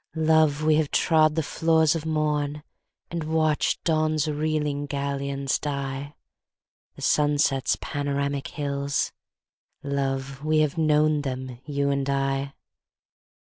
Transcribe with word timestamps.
Love, 0.15 0.63
we 0.63 0.77
have 0.77 0.89
trod 0.89 1.35
the 1.35 1.43
floors 1.43 1.93
of 1.95 2.07
Morn, 2.07 2.63
And 3.11 3.23
watched 3.23 3.83
Dawn's 3.83 4.27
reeling 4.27 4.87
galleons 4.87 5.59
die; 5.59 6.15
The 6.95 7.03
sunset's 7.03 7.77
panoramic 7.79 8.47
hills—Love, 8.47 10.43
we 10.43 10.61
have 10.61 10.75
known 10.75 11.21
them, 11.21 11.59
you 11.65 11.91
and 11.91 12.09
I. 12.09 12.55